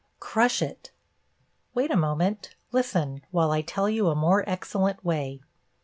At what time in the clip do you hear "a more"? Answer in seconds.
4.07-4.43